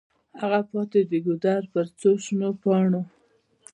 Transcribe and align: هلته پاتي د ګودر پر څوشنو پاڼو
هلته 0.39 0.59
پاتي 0.71 1.01
د 1.07 1.13
ګودر 1.25 1.61
پر 1.73 1.85
څوشنو 1.99 2.49
پاڼو 2.61 3.01